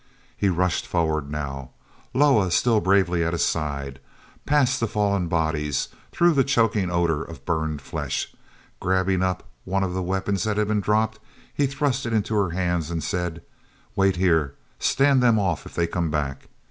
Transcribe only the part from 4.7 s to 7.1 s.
the fallen bodies, through the choking